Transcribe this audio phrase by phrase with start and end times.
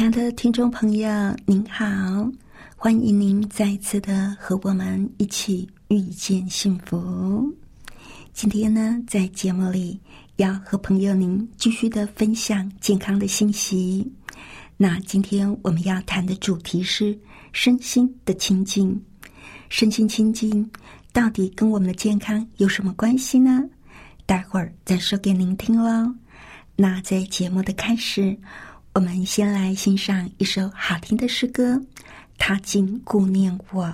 [0.00, 1.10] 亲爱的听众朋友，
[1.44, 1.84] 您好，
[2.74, 7.54] 欢迎您再次的和我们一起遇见幸福。
[8.32, 10.00] 今天呢，在节目里
[10.36, 14.10] 要和朋友您继续的分享健康的信息。
[14.78, 17.14] 那今天我们要谈的主题是
[17.52, 18.98] 身心的清净。
[19.68, 20.66] 身心清净
[21.12, 23.62] 到底跟我们的健康有什么关系呢？
[24.24, 26.10] 待会儿再说给您听喽。
[26.74, 28.34] 那在节目的开始。
[28.92, 31.74] 我们先来欣赏一首好听的诗歌，
[32.38, 33.84] 《他竟顾念我》。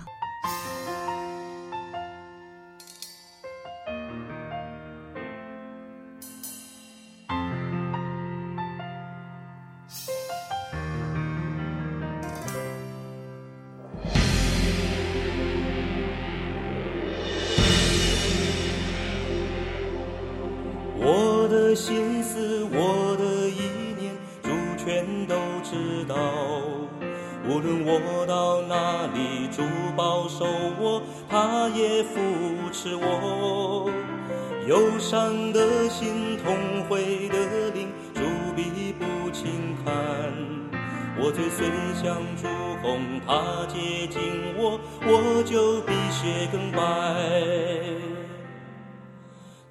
[41.27, 41.67] 我嘴虽
[42.01, 42.47] 像朱
[42.83, 44.21] 红，他接近
[44.57, 46.79] 我，我就比雪更白。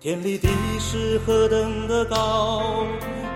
[0.02, 0.50] 天立地
[0.81, 2.83] 是何等的高，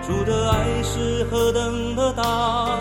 [0.06, 2.78] 主的爱是何等的大，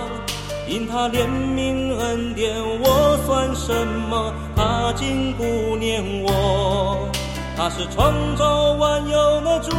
[0.67, 4.33] 因他怜悯恩典，我算什么？
[4.57, 7.09] 他竟顾念我，
[7.55, 9.71] 他是创造万有的主，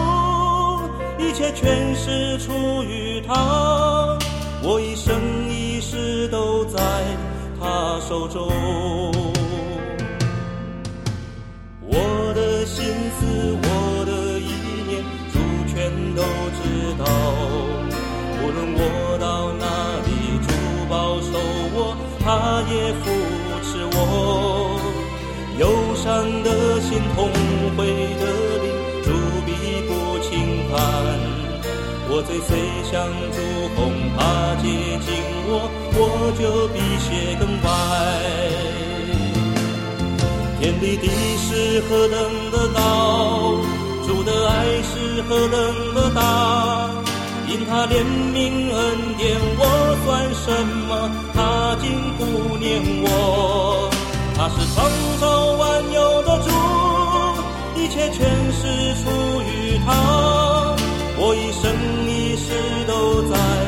[1.18, 4.16] 一切全是出于他，
[4.62, 5.14] 我一生
[8.10, 8.42] 手中，
[11.80, 14.10] 我的心思我的
[14.40, 14.50] 意
[14.88, 15.00] 念，
[15.30, 15.38] 主
[15.70, 15.76] 权。
[16.16, 16.20] 都
[16.58, 16.58] 知
[16.98, 17.04] 道，
[18.42, 19.64] 无论我到哪
[20.02, 20.10] 里，
[20.42, 20.50] 主
[20.90, 21.38] 保守
[21.72, 22.26] 我，他
[22.68, 23.04] 也扶
[23.62, 23.96] 持我。
[25.60, 25.62] 忧
[25.94, 26.02] 伤
[26.42, 27.30] 的心，痛
[27.76, 27.86] 悔
[28.18, 28.49] 的
[32.20, 32.52] 我嘴虽
[32.84, 33.40] 像朱
[33.74, 33.80] 红，
[34.14, 34.20] 他
[34.60, 34.68] 接
[35.00, 35.08] 近
[35.48, 35.64] 我，
[35.96, 35.98] 我
[36.36, 37.08] 就比雪
[37.40, 37.66] 更白。
[40.60, 42.20] 天地地是何等
[42.52, 43.56] 的高。
[44.06, 45.56] 主的爱是何等
[45.94, 46.90] 的大，
[47.48, 49.64] 因他怜悯恩典，我
[50.04, 50.52] 算什
[50.90, 51.08] 么？
[51.32, 51.88] 他竟
[52.18, 53.88] 顾念我，
[54.36, 54.84] 他是创
[55.18, 56.50] 造万有的主，
[57.80, 59.08] 一切全是出
[59.40, 60.76] 于他，
[61.22, 61.70] 我一生
[62.50, 63.59] 一直都在。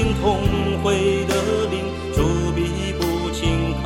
[0.00, 0.40] 心，痛
[0.82, 1.34] 悔的
[1.70, 1.84] 灵，
[2.14, 2.58] 主必
[2.98, 3.84] 不轻看。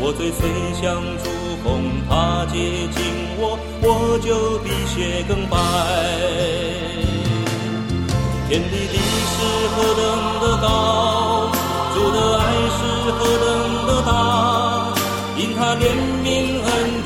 [0.00, 0.48] 我最虽
[0.80, 1.28] 像朱
[1.62, 1.68] 红，
[2.08, 2.56] 他接
[2.88, 2.96] 近
[3.36, 5.58] 我，我就比雪更白。
[8.48, 9.36] 天地地是
[9.76, 10.00] 何等
[10.40, 11.52] 的高。
[11.92, 12.42] 主的爱
[12.72, 12.80] 是
[13.12, 13.46] 何等
[13.86, 14.08] 的大，
[15.36, 15.84] 因他怜
[16.24, 16.26] 悯
[16.64, 16.99] 恩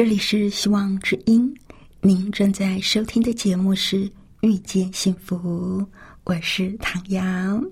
[0.00, 1.54] 这里是希望之音，
[2.00, 4.08] 您正在收听的节目是
[4.40, 5.36] 《遇见幸福》，
[6.24, 7.62] 我是唐瑶。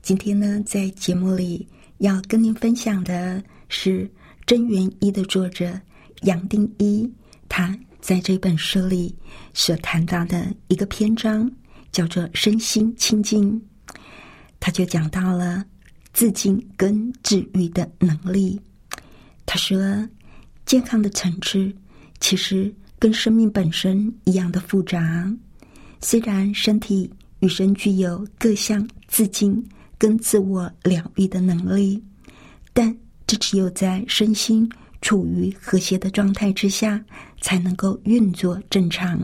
[0.00, 4.04] 今天呢，在节目里要跟您分享的是
[4.46, 5.78] 《真元一》的作者
[6.22, 7.06] 杨定一，
[7.46, 9.14] 他在这本书里
[9.52, 11.46] 所谈到的一个篇章，
[11.92, 13.62] 叫做“身心清净”，
[14.58, 15.62] 他就讲到了
[16.14, 18.58] 自净跟治愈的能力。
[19.44, 19.76] 他说。
[20.68, 21.72] 健康的层次
[22.20, 25.34] 其实跟生命本身一样的复杂。
[26.02, 29.66] 虽然身体与生具有各项自净
[29.96, 32.04] 跟自我疗愈的能力，
[32.74, 32.94] 但
[33.26, 34.70] 这只有在身心
[35.00, 37.02] 处于和谐的状态之下，
[37.40, 39.18] 才能够运作正常。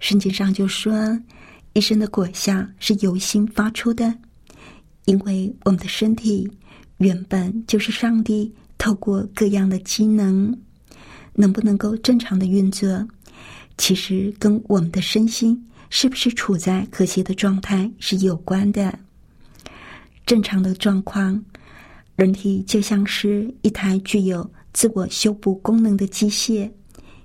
[0.00, 1.16] 圣经上就说，
[1.72, 4.12] 一生的果效是由心发出的，
[5.04, 6.50] 因为我们的身体
[6.96, 8.52] 原本就是上帝。
[8.84, 10.54] 透过各样的机能，
[11.32, 13.08] 能不能够正常的运作，
[13.78, 15.58] 其实跟我们的身心
[15.88, 18.98] 是不是处在和谐的状态是有关的。
[20.26, 21.42] 正常的状况，
[22.14, 26.70] 人体就像是一台具有自我修补功能的机械，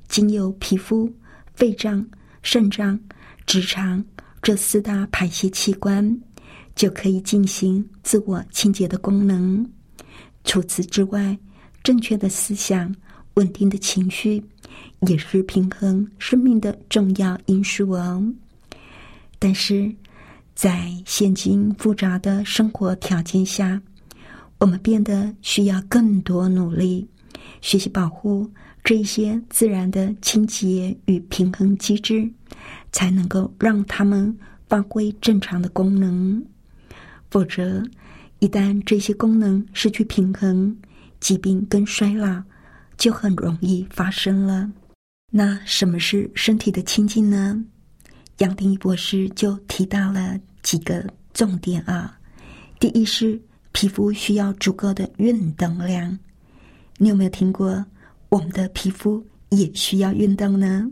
[0.07, 1.13] 经由皮肤、
[1.55, 2.07] 肺脏、
[2.41, 2.97] 肾脏、
[3.45, 4.01] 直肠
[4.41, 6.17] 这四大排泄器官，
[6.73, 9.69] 就可以进行自我清洁的功能。
[10.45, 11.37] 除此之外，
[11.83, 12.93] 正确的思想、
[13.35, 14.43] 稳定的情绪，
[15.07, 18.23] 也是平衡生命的重要因素哦。
[19.37, 19.93] 但是，
[20.53, 23.81] 在现今复杂的生活条件下，
[24.57, 27.07] 我们变得需要更多努力，
[27.61, 28.49] 学习保护
[28.83, 32.29] 这一些自然的清洁与平衡机制，
[32.91, 34.37] 才能够让他们
[34.67, 36.43] 发挥正常的功能。
[37.31, 37.81] 否则，
[38.39, 40.75] 一旦这些功能失去平衡，
[41.19, 42.41] 疾病跟衰老
[42.97, 44.69] 就很容易发生了。
[45.31, 47.63] 那什么是身体的清净呢？
[48.37, 52.17] 杨定一博士就提到了几个重点啊。
[52.79, 53.39] 第一是
[53.71, 56.17] 皮肤需要足够的运动量。
[56.97, 57.85] 你有没有听过
[58.29, 60.89] 我们的皮肤也需要运动呢？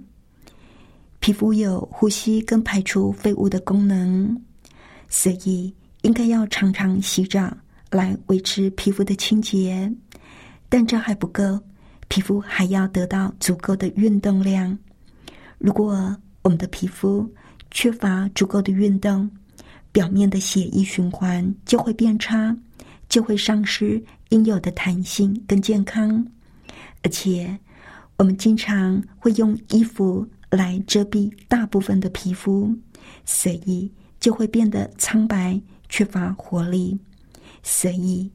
[1.19, 4.39] 皮肤有呼吸跟排出废物的功能，
[5.09, 5.73] 所以
[6.03, 7.51] 应该要常常洗澡
[7.89, 9.91] 来维持皮肤的清洁。
[10.69, 11.59] 但这还不够，
[12.09, 14.77] 皮肤还要得到足够的运动量。
[15.57, 17.29] 如果我们的皮肤
[17.71, 19.29] 缺乏足够的运动，
[19.91, 22.55] 表面的血液循环就会变差，
[23.09, 26.25] 就会丧失应有的弹性跟健康。
[27.01, 27.57] 而且，
[28.18, 32.75] 我们经常会用衣服来遮蔽大部分的皮肤，
[33.25, 36.99] 所以就会变得苍白、缺乏活力。
[37.63, 38.30] 所以，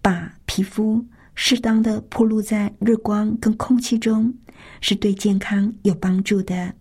[0.00, 1.04] 把皮肤。
[1.34, 4.32] 适当的暴露在日光跟空气中，
[4.80, 6.72] 是对健康有帮助的。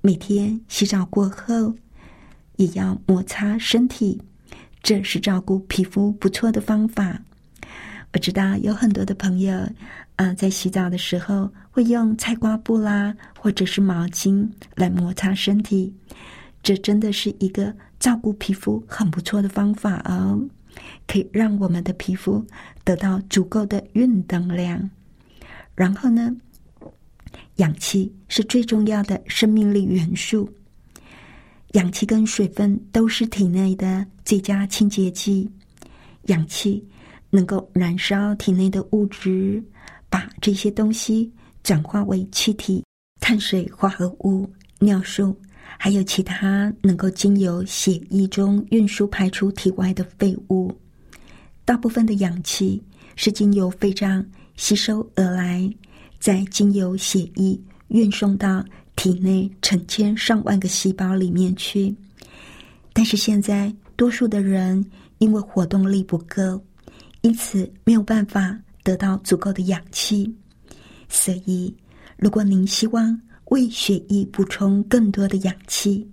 [0.00, 1.74] 每天洗澡过后，
[2.56, 4.20] 也要摩擦身体，
[4.82, 7.20] 这是照顾皮肤不错的方法。
[8.12, 9.58] 我知道有很多的朋友，
[10.16, 15.92] 啊，在洗澡的时候会用菜瓜布啦，或者是毛巾来摩擦身体，
[16.62, 20.40] 这真的是一个照顾皮肤很不错的方法哦。
[21.06, 22.44] 可以让我们的皮肤
[22.84, 24.90] 得到足够的运动量。
[25.74, 26.34] 然后呢，
[27.56, 30.48] 氧气是最重要的生命力元素。
[31.72, 35.50] 氧气跟水分都是体内的最佳清洁剂。
[36.26, 36.82] 氧气
[37.30, 39.62] 能够燃烧体内的物质，
[40.08, 41.30] 把这些东西
[41.64, 42.84] 转化为气体、
[43.20, 45.36] 碳水化合物、尿素，
[45.78, 50.72] 还有其他能够经由血液中运输排出体外的废物。
[51.64, 52.82] 大部分的氧气
[53.16, 54.24] 是经由肺脏
[54.56, 55.68] 吸收而来，
[56.18, 58.64] 再经由血液运送到
[58.96, 61.94] 体内成千上万个细胞里面去。
[62.92, 64.84] 但是现在，多数的人
[65.18, 66.62] 因为活动力不够，
[67.22, 70.32] 因此没有办法得到足够的氧气。
[71.08, 71.74] 所以，
[72.16, 73.20] 如果您希望
[73.54, 76.04] 为血液补充更多的氧气，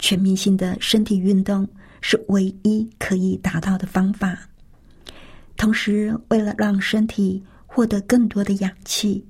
[0.00, 1.64] 全面性的身体运动
[2.00, 4.36] 是唯一可以达到的方法。
[5.56, 9.24] 同时，为了让身体获得更多的氧气，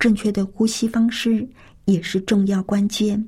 [0.00, 1.48] 正确的呼吸方式
[1.84, 3.24] 也是重要关键。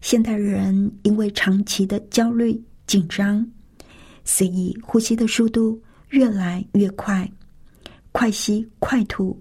[0.00, 3.48] 现代人因为长期的焦虑紧张，
[4.24, 7.30] 所以呼吸的速度越来越快，
[8.10, 9.40] 快吸快吐，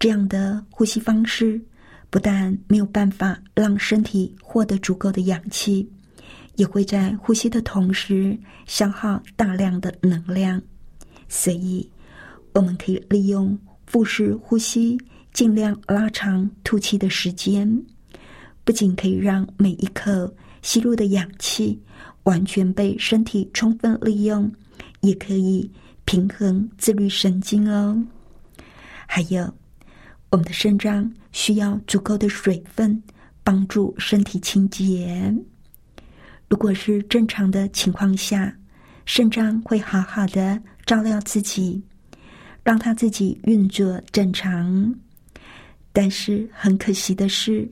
[0.00, 1.64] 这样的呼吸方式
[2.10, 5.88] 不但没有办法让身体获得足够的氧气，
[6.56, 8.36] 也会在呼吸的同时
[8.66, 10.60] 消耗大量的能量。
[11.28, 11.88] 所以，
[12.52, 14.98] 我们可以利用腹式呼吸，
[15.32, 17.80] 尽量拉长吐气的时间，
[18.64, 21.80] 不仅可以让每一口吸入的氧气
[22.24, 24.50] 完全被身体充分利用，
[25.02, 25.70] 也可以
[26.04, 28.04] 平衡自律神经哦。
[29.06, 29.54] 还有，
[30.30, 33.02] 我们的肾脏需要足够的水分，
[33.42, 35.34] 帮助身体清洁。
[36.48, 38.56] 如果是正常的情况下，
[39.06, 41.82] 肾脏会好好的照料自己。
[42.62, 44.94] 让它自己运作正常，
[45.94, 47.66] 但是很可惜的是，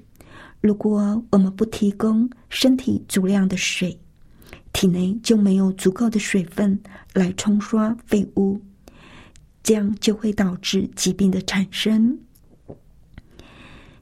[0.63, 3.97] 如果我们不提供身体足量的水，
[4.73, 6.77] 体内就没有足够的水分
[7.13, 8.59] 来冲刷废物，
[9.63, 12.19] 这样就会导致疾病的产生。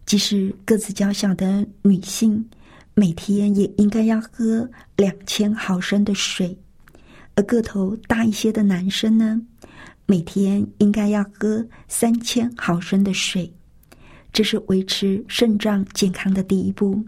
[0.06, 2.48] 即使个子较小的女性，
[2.94, 6.56] 每天也应该要喝两千毫升的水，
[7.34, 9.42] 而个头大一些的男生呢？
[10.06, 13.52] 每天应该要喝三千毫升的水，
[14.32, 17.04] 这是维持肾脏健康的第一步。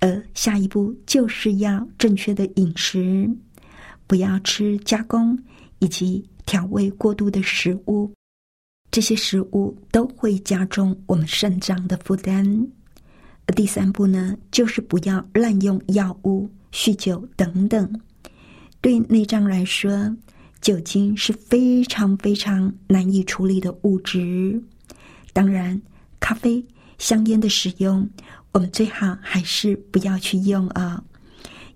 [0.00, 3.28] 而下一步就是要正确的饮食，
[4.06, 5.38] 不要吃加工
[5.80, 8.10] 以及调味过度的食物，
[8.90, 12.66] 这些食物都会加重我们肾脏的负担。
[13.54, 18.00] 第三步呢，就是不要滥用药物、酗酒等等，
[18.80, 20.16] 对内脏来说。
[20.60, 24.60] 酒精是非常非常难以处理的物质，
[25.32, 25.80] 当然，
[26.18, 26.62] 咖啡、
[26.98, 28.10] 香烟的使用，
[28.50, 31.00] 我们最好还是不要去用啊，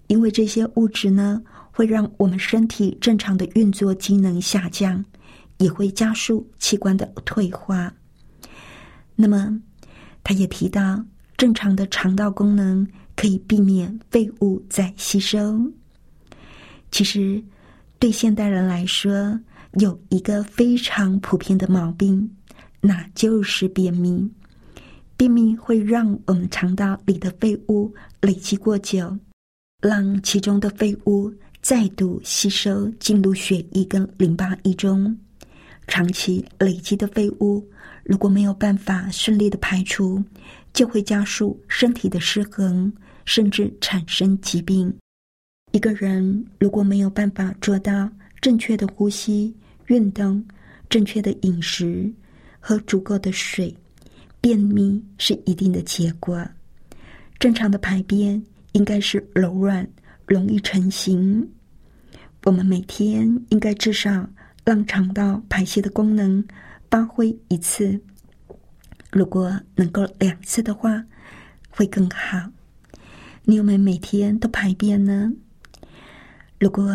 [0.08, 1.40] 因为这些物质呢，
[1.70, 5.02] 会让我们身体正常的运作机能下降，
[5.62, 7.90] 也会加速器官的退化。
[9.16, 9.58] 那么，
[10.22, 11.02] 他也提到，
[11.38, 15.58] 正常的肠道功能可以避免废物再吸收。
[16.90, 17.42] 其实。
[18.02, 19.38] 对现代人来说，
[19.74, 22.28] 有一个非常普遍的毛病，
[22.80, 24.28] 那就是便秘。
[25.16, 29.16] 便秘会让我们肠道里的废物累积过久，
[29.80, 35.16] 让其中的废物再度吸收进入血液跟淋巴液中。
[35.86, 37.66] 长期累积的废物，
[38.04, 40.22] 如果没有办法顺利的排除，
[40.72, 42.92] 就会加速身体的失衡，
[43.24, 44.92] 甚至产生疾病。
[45.72, 48.08] 一个人如果没有办法做到
[48.40, 49.54] 正确的呼吸、
[49.86, 50.44] 运动、
[50.88, 52.10] 正确的饮食
[52.60, 53.74] 和足够的水，
[54.40, 56.46] 便秘是一定的结果。
[57.38, 59.86] 正常的排便应该是柔软、
[60.26, 61.46] 容易成型。
[62.44, 64.28] 我们每天应该至少
[64.64, 66.44] 让肠道排泄的功能
[66.90, 68.00] 发挥一次，
[69.10, 71.04] 如果能够两次的话，
[71.70, 72.38] 会更好。
[73.44, 75.32] 你有没有每天都排便呢？
[76.60, 76.94] 如果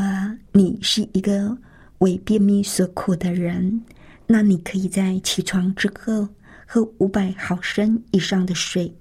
[0.53, 1.57] 你是一个
[1.97, 3.81] 为便秘所苦的人，
[4.25, 6.29] 那你可以在起床之后
[6.65, 8.95] 喝五百毫升以上的水，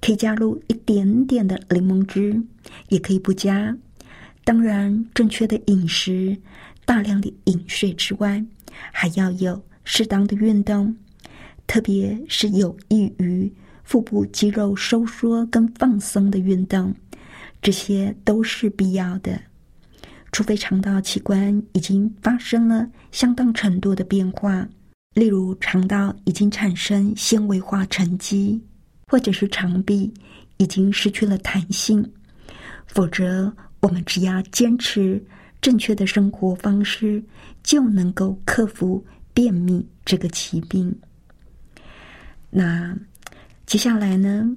[0.00, 2.42] 可以加入一点点的柠檬汁，
[2.88, 3.76] 也可以不加。
[4.42, 6.34] 当然，正确的饮食、
[6.84, 8.44] 大量的饮水之外，
[8.92, 10.94] 还要有适当的运动，
[11.66, 13.52] 特别是有益于
[13.84, 16.94] 腹部肌肉收缩跟放松的运动，
[17.62, 19.40] 这些都是必要的。
[20.32, 24.68] 除非肠道器官已经发生了相当程度的变化，
[25.14, 28.60] 例如肠道已经产生纤维化沉积，
[29.08, 30.12] 或者是肠壁
[30.58, 32.08] 已经失去了弹性，
[32.86, 35.20] 否则我们只要坚持
[35.60, 37.22] 正确的生活方式，
[37.62, 40.94] 就能够克服便秘这个疾病。
[42.48, 42.96] 那
[43.66, 44.48] 接下来呢，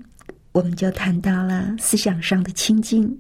[0.52, 3.20] 我们就谈到了思想上的清净。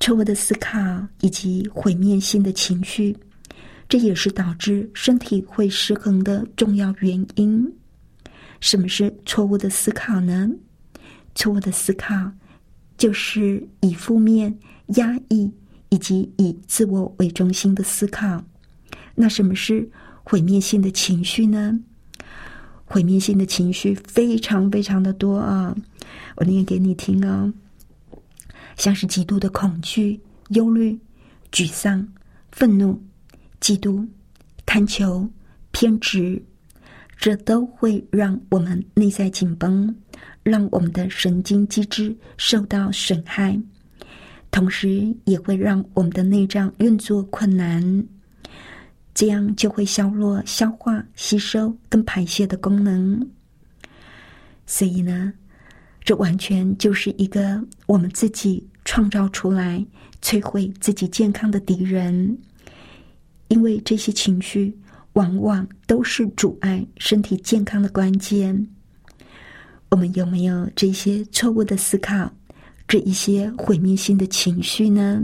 [0.00, 0.78] 错误的思考
[1.20, 3.16] 以及毁灭性的情绪，
[3.88, 7.68] 这也是导致身体会失衡的重要原因。
[8.60, 10.48] 什么是错误的思考呢？
[11.34, 12.14] 错误的思考
[12.96, 14.56] 就是以负面、
[14.96, 15.50] 压抑
[15.88, 18.44] 以及以自我为中心的思考。
[19.14, 19.88] 那什么是
[20.22, 21.78] 毁灭性的情绪呢？
[22.84, 25.76] 毁灭性的情绪非常非常的多啊！
[26.36, 27.52] 我念给你听哦。
[28.76, 30.98] 像是极度的恐惧、忧虑、
[31.50, 32.06] 沮丧、
[32.52, 33.02] 愤怒、
[33.60, 34.06] 嫉妒、
[34.64, 35.28] 贪求、
[35.72, 36.40] 偏执，
[37.16, 39.94] 这都会让我们内在紧绷，
[40.42, 43.60] 让我们的神经机制受到损害，
[44.50, 48.04] 同时也会让我们的内脏运作困难，
[49.14, 53.28] 这样就会削弱消化、吸收跟排泄的功能。
[54.66, 55.32] 所以呢？
[56.04, 59.84] 这完全就是一个我们自己创造出来、
[60.22, 62.38] 摧毁自己健康的敌人。
[63.48, 64.74] 因为这些情绪
[65.12, 68.66] 往往都是阻碍身体健康的关键。
[69.90, 72.30] 我们有没有这些错误的思考，
[72.88, 75.22] 这一些毁灭性的情绪呢？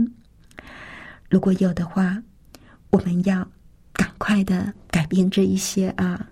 [1.29, 2.21] 如果有的话，
[2.91, 3.45] 我们要
[3.91, 6.29] 赶快的改变这一些啊。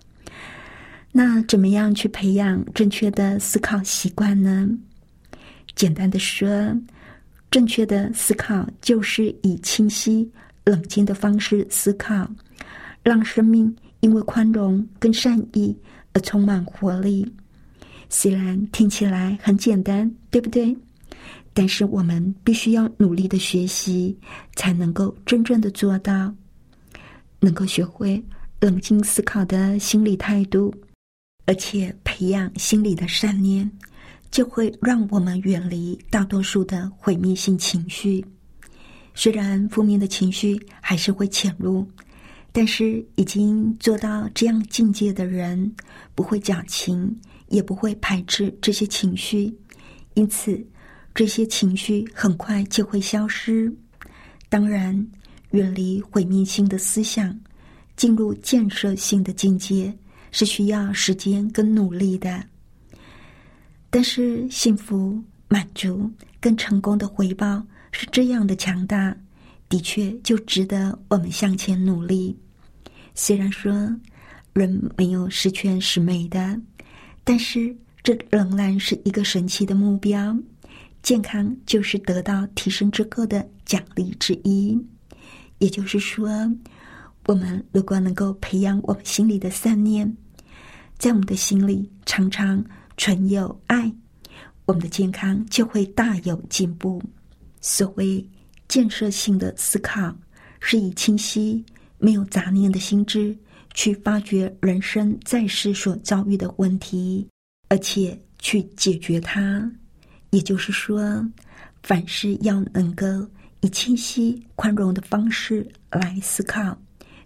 [1.10, 4.68] 那怎么样去培养正确的思考习惯呢？
[5.74, 6.48] 简单的说，
[7.50, 10.30] 正确的思考就是以清晰、
[10.64, 12.30] 冷静的方式思考，
[13.02, 15.76] 让生命因为宽容跟善意
[16.12, 17.28] 而充满活力。
[18.08, 20.76] 虽然听起来很简单，对不对？
[21.54, 24.18] 但是我们必须要努力的学习，
[24.56, 26.34] 才能够真正的做到，
[27.40, 28.22] 能够学会
[28.60, 30.74] 冷静思考的心理态度，
[31.46, 33.70] 而且培养心理的善念，
[34.30, 38.22] 就会让我们远离大多数的毁灭性情绪。
[39.14, 41.88] 虽然负面的情绪还是会潜入，
[42.50, 45.72] 但是已经做到这样境界的人，
[46.14, 47.16] 不会矫情。
[47.48, 49.54] 也不会排斥这些情绪，
[50.14, 50.66] 因此
[51.14, 53.72] 这些情绪很快就会消失。
[54.48, 55.06] 当然，
[55.52, 57.38] 远离毁灭性的思想，
[57.96, 59.96] 进入建设性的境界
[60.32, 62.44] 是需要时间跟努力的。
[63.90, 66.10] 但是，幸福、满足
[66.40, 69.16] 跟成功的回报是这样的强大，
[69.68, 72.36] 的确就值得我们向前努力。
[73.14, 73.72] 虽然说
[74.52, 76.60] 人没有十全十美的。
[77.26, 80.36] 但是，这仍然是一个神奇的目标。
[81.04, 84.76] 健康就是得到提升之后的奖励之一。
[85.58, 86.26] 也就是说，
[87.26, 90.16] 我们如果能够培养我们心里的善念，
[90.98, 92.64] 在我们的心里常常
[92.96, 93.92] 存有爱，
[94.64, 97.02] 我们的健康就会大有进步。
[97.60, 98.26] 所谓
[98.66, 100.16] 建设性的思考，
[100.58, 101.62] 是以清晰、
[101.98, 103.36] 没有杂念的心智。
[103.74, 107.28] 去发掘人生在世所遭遇的问题，
[107.68, 109.68] 而且去解决它。
[110.34, 111.24] 也就是说，
[111.84, 113.06] 凡事要能够
[113.60, 116.76] 以清晰、宽容的方式来思考，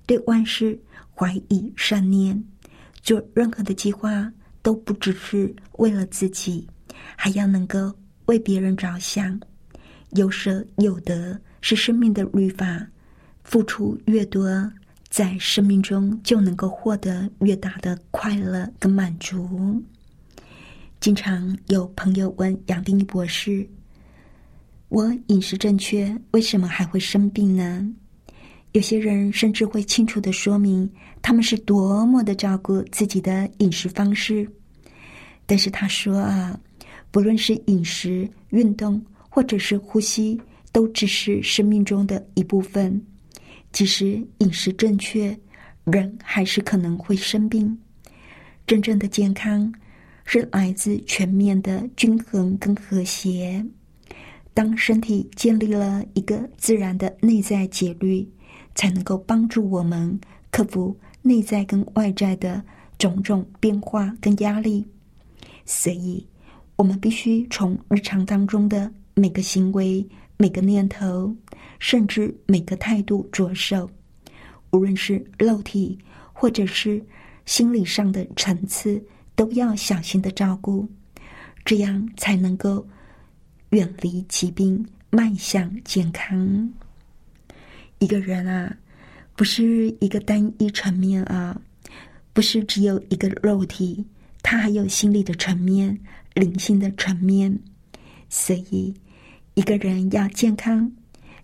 [0.05, 0.79] 对万事
[1.15, 2.45] 怀以善念，
[3.01, 6.69] 做任何的计划都不只是为了自己，
[7.17, 7.91] 还要能够
[8.27, 9.41] 为别人着想。
[10.11, 12.87] 有舍有得是生命的律法，
[13.43, 14.71] 付出越多。
[15.09, 19.83] 在生命中就能够获得越大的快乐跟满足。
[21.01, 23.67] 经常有朋友问杨定一博士
[24.91, 27.89] ：“我饮食正确，为什么还会生病呢？”
[28.73, 30.89] 有些人甚至会清楚的说明
[31.23, 34.47] 他们是多么的照顾自己的饮食方式。
[35.47, 36.59] 但是他说啊，
[37.11, 40.39] 不论是饮食、运动或者是呼吸，
[40.73, 43.01] 都只是生命中的一部分。
[43.71, 45.35] 即使饮食正确，
[45.85, 47.79] 人还是可能会生病。
[48.67, 49.73] 真正的健康
[50.31, 53.65] 是来自全面的均衡跟和谐。
[54.53, 58.29] 当身体建立了一个自然的内在节律，
[58.75, 62.63] 才能够帮助我们克服内在跟外在的
[62.99, 64.87] 种种变化跟压力。
[65.65, 66.27] 所以，
[66.77, 70.07] 我们必须从日常当中的每个行为。
[70.41, 71.35] 每个念头，
[71.81, 73.91] 甚至每个态度着手，
[74.71, 75.99] 无论是肉体
[76.33, 77.05] 或者是
[77.45, 79.03] 心理上的层次，
[79.39, 80.89] 都要小心的照顾，
[81.65, 82.85] 这样才能够
[83.71, 86.69] 远离疾病，迈向健康。
[88.01, 88.77] 一个人啊，
[89.37, 91.57] 不是一个单一层面啊，
[92.33, 94.05] 不是只有一个肉体，
[94.43, 95.97] 他还有心理的层面、
[96.35, 97.57] 灵性的层面，
[98.29, 98.93] 所以。
[99.55, 100.91] 一个人要健康，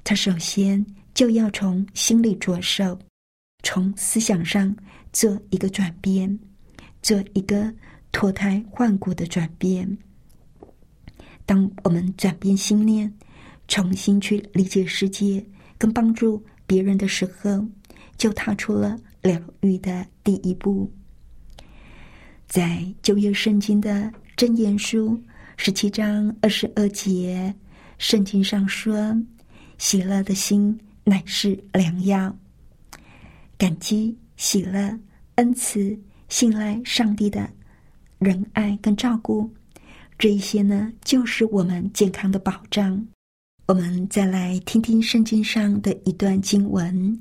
[0.05, 2.97] 他首先就要从心里着手，
[3.65, 4.75] 从思想上
[5.13, 6.39] 做一个转变，
[7.05, 7.71] 做一个
[8.13, 9.99] 脱胎换骨的转变。
[11.45, 13.13] 当我们转变心念，
[13.69, 15.45] 重新去理解世界，
[15.77, 17.63] 跟帮助别人的时候，
[18.17, 20.91] 就踏出了疗愈的第一步。
[22.49, 25.21] 在旧约圣经的真言书
[25.59, 27.55] 十七章二十二节。
[27.99, 29.15] 圣经上说
[29.77, 32.35] ：“喜乐的心乃是良药。
[33.59, 34.99] 感激、喜乐、
[35.35, 37.49] 恩慈、信赖上帝的
[38.19, 39.51] 仁爱跟照顾，
[40.19, 43.07] 这一些呢，就是我们健康的保障。”
[43.67, 47.19] 我们再来听听圣经上的一段经文，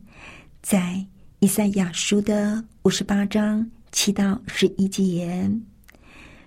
[0.62, 1.06] 在
[1.40, 5.50] 以赛亚书的五十八章七到十一节，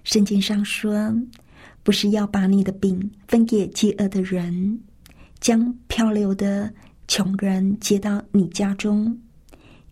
[0.05, 1.15] 圣经上说。
[1.83, 4.81] 不是要把你的饼分给饥饿的人，
[5.39, 6.69] 将漂流的
[7.07, 9.17] 穷人接到你家中，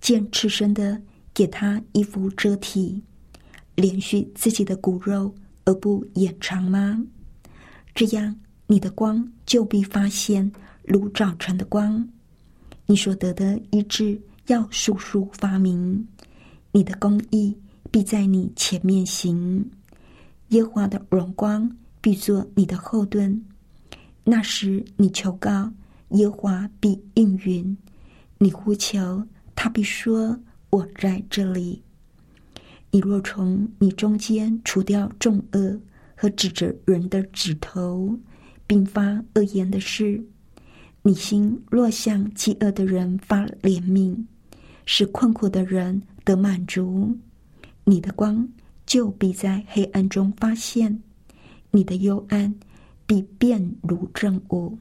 [0.00, 1.00] 见赤身的
[1.35, 3.03] 给他衣服遮体，
[3.75, 7.05] 连续自己的骨肉而不掩藏吗？
[7.94, 8.35] 这样，
[8.68, 10.51] 你的光就必发现
[10.85, 12.09] 如早晨的光，
[12.87, 16.07] 你所得的医治要速速发明，
[16.70, 17.57] 你的公义
[17.90, 19.68] 必在你前面行，
[20.49, 21.70] 耶华的荣光
[22.01, 23.44] 必做你的后盾。
[24.23, 25.73] 那时你求告，
[26.11, 27.77] 耶华必应允；
[28.38, 30.38] 你呼求，他必说
[30.74, 31.82] ：“我在这里。”
[32.90, 35.80] 你若从你中间除掉众恶。
[36.16, 38.16] 和指着人的指头，
[38.68, 39.02] 并发
[39.34, 40.24] 恶言的事，
[41.02, 44.24] 你心若向饥饿的人发怜悯，
[44.87, 47.18] 使困苦的人得满足，
[47.82, 48.48] 你的光
[48.87, 51.02] 就必在黑暗中发现，
[51.72, 52.54] 你的幽暗
[53.06, 54.78] 必变如正午。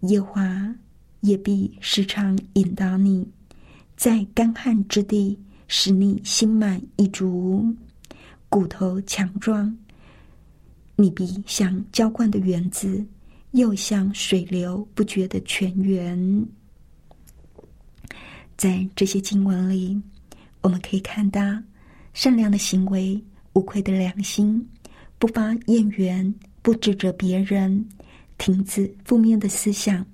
[0.00, 0.74] 夜华
[1.20, 3.28] 也必时常引导你，
[3.96, 7.74] 在干旱之地使你心满意足，
[8.48, 9.76] 骨头强壮。
[10.96, 13.04] 你必像浇灌的园子，
[13.52, 16.46] 又像水流不绝的泉源。
[18.56, 20.00] 在这些经文里，
[20.60, 21.40] 我们可以看到
[22.14, 23.22] 善良的行为、
[23.54, 24.66] 无愧的良心、
[25.18, 27.86] 不发怨言、不指责别人、
[28.38, 30.04] 停止负面的思想，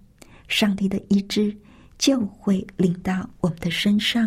[0.49, 1.57] 上帝的医治
[2.03, 4.25] 就会领到我们的身上。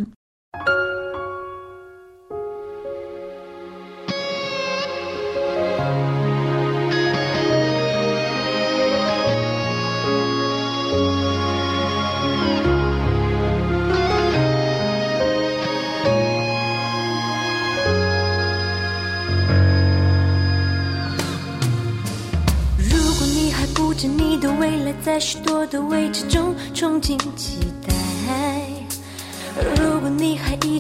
[22.78, 27.64] 如果你还不知你的未来在许多的位置中憧憬起。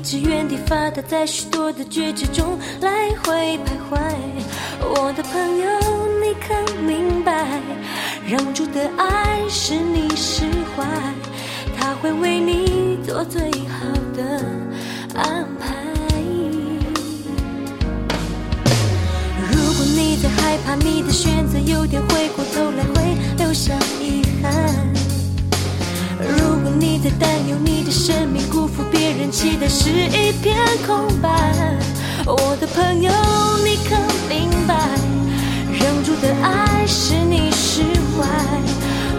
[0.05, 3.97] 只原地发呆，在许多的抉择中来回徘徊，
[4.79, 5.67] 我的朋友，
[6.21, 7.59] 你可明白？
[8.29, 10.45] 让主的爱使你释
[10.77, 10.85] 怀，
[11.75, 14.45] 他会为你做最好的
[15.15, 15.73] 安排。
[19.51, 25.04] 如果你在害怕，你的选择有点回过头来会留下遗憾。
[26.69, 31.29] 你的担忧，你的生命辜负别人期待是一片空白。
[32.25, 33.11] 我的朋友，
[33.63, 33.95] 你可
[34.27, 34.75] 明白？
[35.71, 37.81] 忍住的爱是你释
[38.17, 38.27] 怀。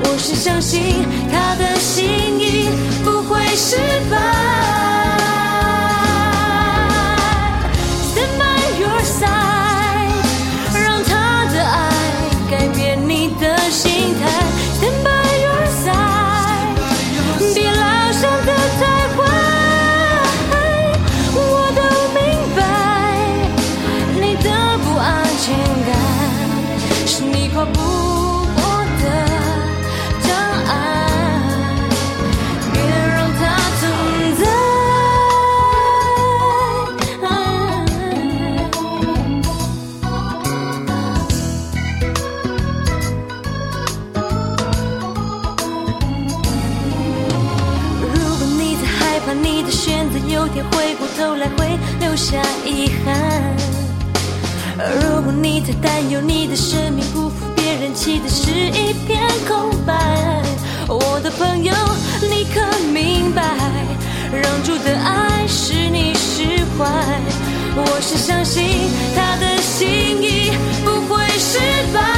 [0.04, 2.04] 我是相信他的心
[2.38, 2.68] 意
[3.04, 3.76] 不会失
[4.10, 4.35] 败。
[49.42, 53.56] 你的选择有天回过头来会留下遗憾。
[54.78, 59.94] 如果你在担忧你的生命辜负别人期待是一片空白，
[60.88, 61.72] 我的朋友，
[62.20, 62.60] 你可
[62.92, 63.42] 明白？
[64.32, 66.84] 让主的爱使你释怀。
[67.78, 68.62] 我是相信
[69.14, 70.50] 他的心意
[70.84, 71.58] 不会失
[71.94, 72.15] 败。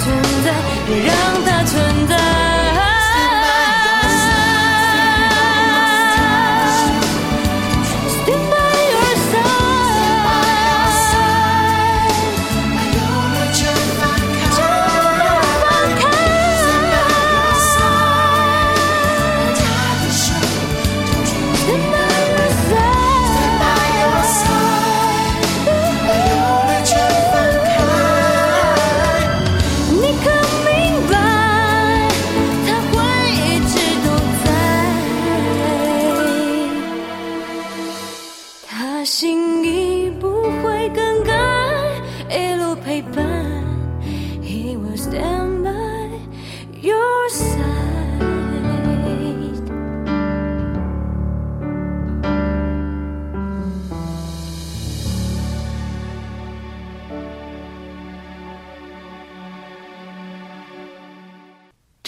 [0.00, 0.54] 存在
[0.86, 2.29] 别让它存在。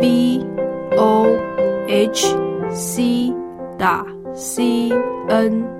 [0.00, 0.44] v
[0.96, 1.26] o
[1.88, 2.34] h
[2.70, 3.32] c
[3.78, 4.04] 打
[4.34, 4.90] c
[5.28, 5.75] n。